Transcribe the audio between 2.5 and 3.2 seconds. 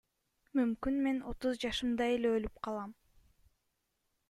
калам?